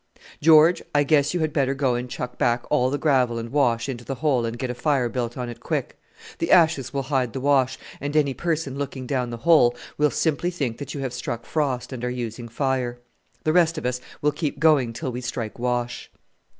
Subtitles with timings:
[0.41, 3.87] "George, I guess you had better go and chuck back all the gravel and wash
[3.87, 5.95] into the hole and get a fire built on it quick.
[6.39, 10.49] The ashes will hide the wash, and any person looking down the hole will simply
[10.49, 12.97] think that you have struck frost and are using fire.
[13.43, 16.09] The rest of us will keep going till we strike wash."